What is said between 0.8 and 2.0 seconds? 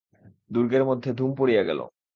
মধ্যে ধুম পড়িয়া গেল।